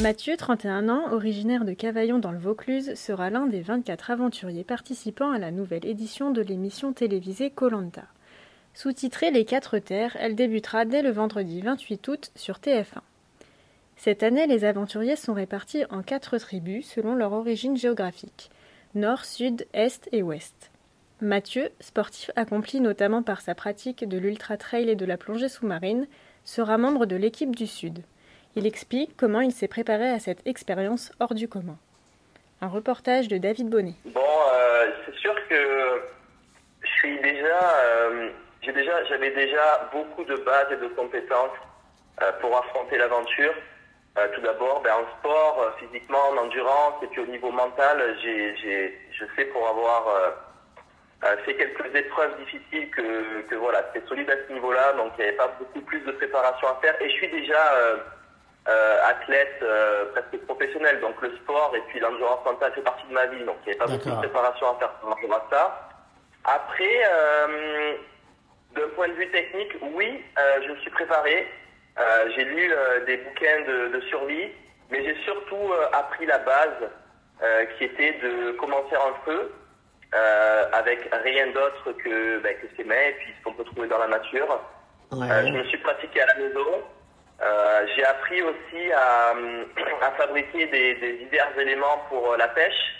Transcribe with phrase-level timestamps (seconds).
[0.00, 5.30] Mathieu, 31 ans, originaire de Cavaillon dans le Vaucluse, sera l'un des 24 aventuriers participant
[5.30, 8.02] à la nouvelle édition de l'émission télévisée Colanta.
[8.74, 13.02] Sous-titrée Les Quatre Terres, elle débutera dès le vendredi 28 août sur TF1.
[13.96, 18.50] Cette année, les aventuriers sont répartis en quatre tribus selon leur origine géographique
[18.94, 20.70] nord, sud, est et ouest.
[21.20, 26.06] Mathieu, sportif accompli notamment par sa pratique de l'ultra-trail et de la plongée sous-marine,
[26.44, 28.02] sera membre de l'équipe du Sud.
[28.56, 31.76] Il explique comment il s'est préparé à cette expérience hors du commun.
[32.60, 33.94] Un reportage de David Bonnet.
[34.04, 36.02] Bon, euh, c'est sûr que
[36.82, 38.30] je suis déjà, euh,
[38.62, 41.50] j'ai déjà, j'avais déjà beaucoup de bases et de compétences
[42.22, 43.54] euh, pour affronter l'aventure.
[44.32, 48.96] Tout d'abord, ben, en sport, physiquement, en endurance, et puis au niveau mental, j'ai, j'ai,
[49.10, 50.06] je sais pour avoir
[51.44, 55.28] fait quelques épreuves difficiles que, que voilà, c'était solide à ce niveau-là, donc il n'y
[55.30, 56.94] avait pas beaucoup plus de préparation à faire.
[57.02, 57.58] Et je suis déjà
[58.68, 63.12] euh, athlète euh, presque professionnel, donc le sport et puis l'endurance mentale fait partie de
[63.12, 65.46] ma vie, donc il n'y avait pas beaucoup de préparation à faire par rapport à
[65.50, 65.90] ça.
[66.44, 67.94] Après, euh,
[68.74, 71.48] d'un point de vue technique, oui, euh, je me suis préparé.
[71.98, 74.48] Euh, j'ai lu euh, des bouquins de, de survie,
[74.90, 76.90] mais j'ai surtout euh, appris la base
[77.42, 79.52] euh, qui était de commencer un feu
[80.14, 83.88] euh, avec rien d'autre que, ben, que ses mains et puis ce qu'on peut trouver
[83.88, 84.60] dans la nature.
[85.12, 85.30] Ouais.
[85.30, 86.82] Euh, je me suis pratiqué à la maison.
[87.42, 89.34] Euh, j'ai appris aussi à,
[90.16, 92.94] fabriquer des, divers éléments pour euh, la pêche.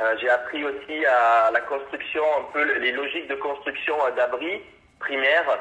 [0.00, 4.62] Euh, j'ai appris aussi à la construction, un peu le- les logiques de construction d'abris
[4.98, 5.58] primaires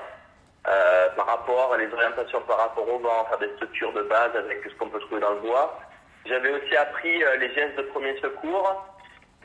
[1.16, 4.64] par rapport à les orientations par rapport au vent, faire des structures de base avec
[4.64, 5.80] ce qu'on peut trouver dans le bois.
[6.26, 8.86] J'avais aussi appris les gestes de premier secours.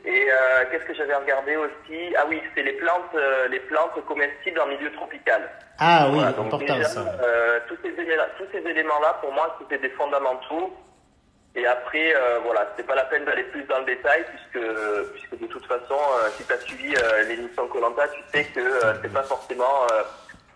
[0.05, 2.15] Et euh, qu'est-ce que j'avais regardé aussi?
[2.17, 5.49] Ah oui, c'est les plantes, euh, les plantes comestibles en milieu tropical.
[5.79, 7.05] Ah oui, Voilà, donc important déjà, ça.
[7.21, 10.73] euh, tous ces éléments- tous ces éléments-là, pour moi, c'était des fondamentaux.
[11.55, 14.65] Et après, euh, voilà, c'était pas la peine d'aller plus dans le détail puisque,
[15.13, 18.61] puisque de toute façon, euh, si tu as suivi euh, l'émission Colanta, tu sais que
[19.01, 20.03] c'est pas forcément euh,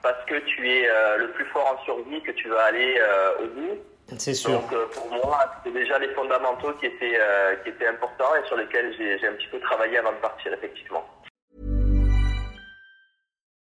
[0.03, 3.31] parce que tu es euh, le plus fort en survie que tu vas aller euh,
[3.44, 3.78] au bout.
[4.18, 4.52] C'est sûr.
[4.52, 8.46] Donc euh, pour moi, c'était déjà les fondamentaux qui étaient euh, qui étaient importants et
[8.48, 11.04] sur lesquels j'ai j'ai un petit peu travaillé avant de partir effectivement.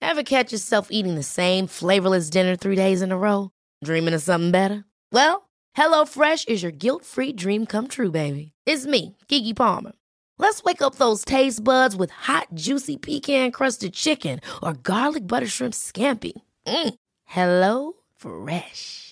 [0.01, 3.51] Ever catch yourself eating the same flavorless dinner three days in a row?
[3.85, 4.85] Dreaming of something better?
[5.13, 8.53] Well, HelloFresh is your guilt-free dream come true, baby.
[8.67, 9.93] It's me, Kiki Palmer.
[10.39, 15.73] Let's wake up those taste buds with hot, juicy pecan-crusted chicken or garlic butter shrimp
[15.73, 16.33] scampi.
[16.67, 16.95] Mm.
[17.25, 19.12] Hello Fresh.